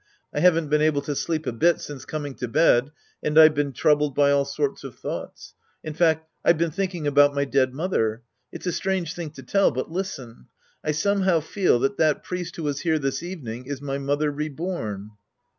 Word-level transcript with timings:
I 0.33 0.39
haven't 0.39 0.69
been 0.69 0.81
able 0.81 1.03
to 1.03 1.15
sleep 1.15 1.45
a 1.45 1.51
bit 1.51 1.79
since 1.79 2.05
coming 2.05 2.33
to 2.37 2.47
bed, 2.47 2.89
and 3.21 3.37
I've 3.37 3.53
been 3.53 3.71
troubled 3.71 4.15
by 4.15 4.31
all 4.31 4.45
sorts 4.45 4.83
of 4.83 4.97
thoughts. 4.97 5.53
In 5.83 5.93
fact, 5.93 6.27
I've 6.43 6.57
been 6.57 6.71
thinking 6.71 7.05
about 7.05 7.35
my 7.35 7.45
dead 7.45 7.71
mother. 7.71 8.23
It's 8.51 8.65
a 8.65 8.71
strange 8.71 9.13
thing 9.13 9.29
to 9.33 9.43
tell, 9.43 9.69
but 9.69 9.91
listen. 9.91 10.47
I 10.83 10.91
somehow 10.91 11.39
feel 11.39 11.77
that 11.81 11.97
that 11.97 12.23
priest 12.23 12.55
^vho 12.55 12.63
was 12.63 12.79
here 12.79 12.97
this 12.97 13.21
evening 13.21 13.67
is 13.67 13.79
my 13.79 13.99
mother 13.99 14.31
reborn. 14.31 15.11